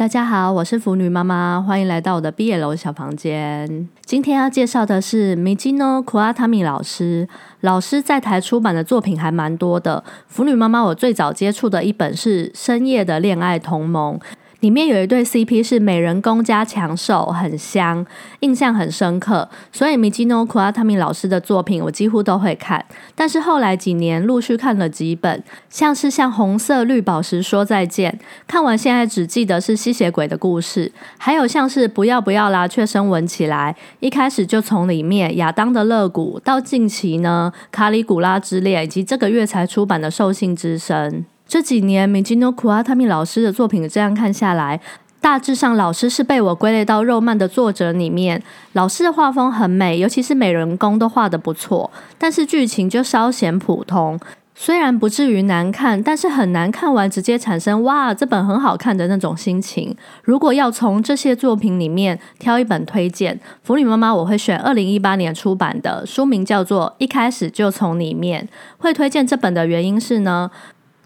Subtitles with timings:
[0.00, 3.86] 大家好，我是腐女妈妈，欢迎来到我的毕业楼小房间。
[4.06, 7.28] 今天要介绍的是 Mijino Kuatami 老师，
[7.60, 10.02] 老师在台出版的作品还蛮多的。
[10.26, 14.18] 腐女妈妈，我最早接触的一本是《深夜的恋爱同盟》。
[14.60, 18.04] 里面有一对 CP 是美人公加强兽，很香，
[18.40, 19.48] 印象很深刻。
[19.72, 22.84] 所以 Mijino Kuatami 老师的作品我几乎都会看。
[23.14, 41.24] 但是后来几年陆续看了几本，像是像红色绿宝石说再见，看完现在只记得是吸血鬼的故事，还有像是不要不要啦，却升闻起来，一开始就从里面亚当的肋骨，到近期呢卡里古拉之恋，以及这个月才出版的兽性之声。
[41.50, 44.80] 这几年米吉诺库阿塔米老师的作品这样看下来，
[45.20, 48.40] 大致上老师是被我归类到肉漫的作者里面。
[48.74, 54.16] 老师的画风很美，尤其是美人公都画的不错，但是剧情就稍显普通。
[54.54, 59.96] 虽然不至于难看，但是很难看完直接产生哇这本很好看的那种心情。
[60.22, 68.44] 如果要从这些作品里面挑一本推荐，腐女妈妈我会选二零一八年出版的，书名叫做《一开始就从里面》。
[68.78, 70.48] 会推荐这本的原因是呢。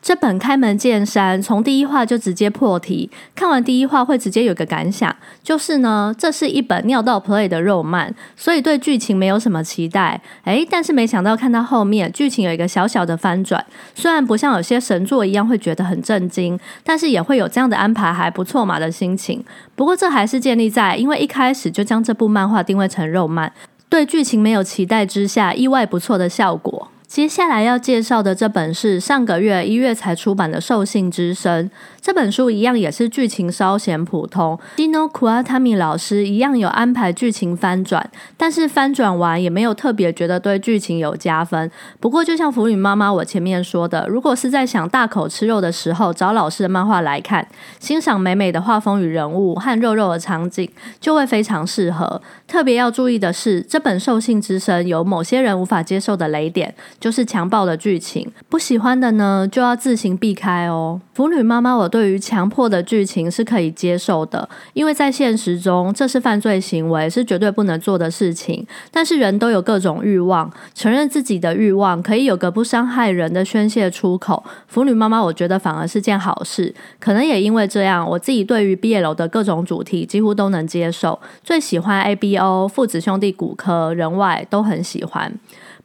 [0.05, 3.09] 这本开门见山，从第一话就直接破题。
[3.35, 10.21] 看完第一话会直接有个感想，就是呢，这是一本尿道 play 的肉漫，所以对剧情没有什么期待。
[10.45, 13.65] 诶，但是没想到看到后面，剧情有一个小小的翻转。
[13.95, 19.43] 虽然不像有些神作一样会觉得很震惊，但是也会有这样的安排还不错嘛的心情。
[19.75, 23.51] 不过这还是建立在因为一开始就将这部漫画定位成肉漫，
[23.89, 26.84] 对剧情没有期待之下，意外不错的效果。
[27.15, 31.71] 接下来要介绍的这本是上个月一月才出版的《兽性之声》。
[32.01, 41.71] 这本书一样也是剧情稍显普通，Dino Kuatami 老师一样有安排剧情翻转，但是翻转完也没有特别觉得对剧情有加分。
[42.01, 47.47] 不过就像腐女妈妈我前面说的，如果是在想大口吃肉的时候找老师的漫画来看，
[47.79, 50.69] 欣赏美美的画风与人物和肉肉的场景，
[51.01, 52.21] 就会非常适合。
[52.49, 60.99] 特别要注意的是，这本《兽性之声》有某些人无法接受的雷点，就是强暴的剧情，不喜欢的呢就要自行避开哦。
[61.13, 61.85] 腐女妈妈我。
[61.95, 68.67] 对于强迫的剧情是可以接受的，因为在现实中这是犯罪行为，是绝对不能做的事情。
[68.91, 74.43] 但是人都有各种欲望，承认自己的欲望可以有个不伤害人的宣泄出口。
[74.67, 76.75] 腐女妈妈，我觉得反而是件好事。
[76.99, 81.21] 可能也因为这样，我自己对于毕业楼的各种主题几乎都能接受。
[81.45, 85.33] 最喜欢 A B O 父子兄弟骨科人外都很喜欢。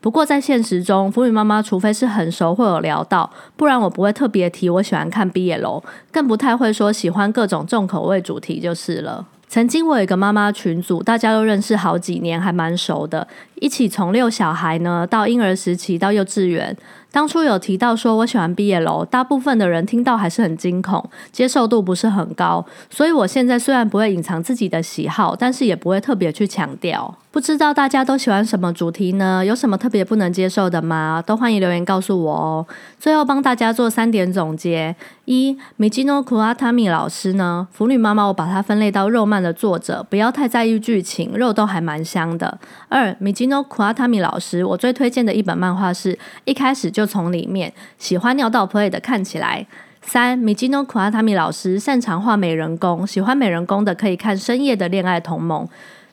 [0.01, 9.25] 不过在现实中，福米妈妈除非是很熟会有聊到，不然我不会特别提我喜欢看毕业楼，更不太会说喜欢各种重口味主题就是了。
[9.49, 16.75] 曾经我有一个妈妈群组，大家都认识好几年，还蛮熟的，一起从六小孩呢到婴儿时期到幼稚园。
[17.11, 22.63] 当初有提到说我喜欢毕业楼，大部分的人听到还是很惊恐，接受度不是很高。
[22.89, 27.17] 所以我现在虽然不会隐藏自己的喜好，但是也不会特别去强调。
[27.31, 29.45] 不知道大家都喜欢什么主题呢？
[29.45, 31.23] 有什么特别不能接受的吗？
[31.25, 32.65] 都欢迎留言告诉我哦。
[32.99, 34.95] 最后帮大家做三点总结：
[35.25, 42.57] 一，Mijino Kuatami 老师呢，腐女妈妈我把它分类到肉漫的作者，不要太在意剧情，肉都还蛮香的。
[42.87, 46.98] 二，Mijino Kuatami 老师，我最推荐的一本漫画是一开始就。
[46.99, 49.65] 就从里面喜欢尿道 play 的看起来。
[50.01, 55.65] 三米基诺库阿塔米老师擅长画美人公，喜欢美人公的可以看深夜的恋爱同盟。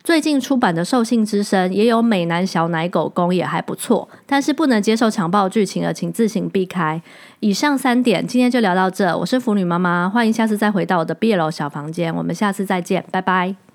[0.04, 4.08] 最近出版的兽性之声也有美男小奶狗公，也还不错。
[4.24, 7.02] 但是不能接受强暴剧情的，请自行避开。
[7.40, 9.16] 以上三点，今天就聊到这。
[9.18, 12.14] 我是腐女妈妈，欢迎下次再回到我的毕业楼小房间。
[12.14, 13.65] 我们下次再见，拜拜。